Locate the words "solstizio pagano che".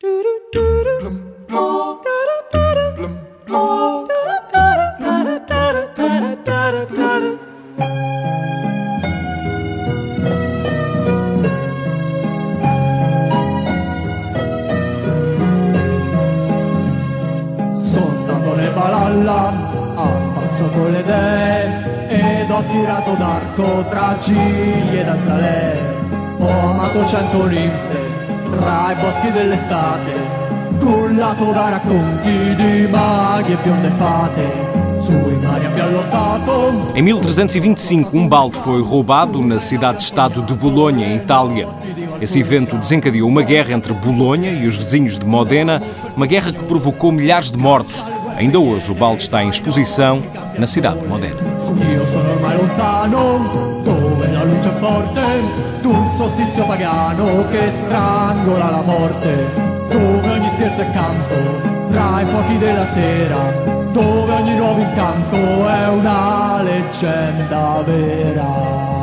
56.16-57.70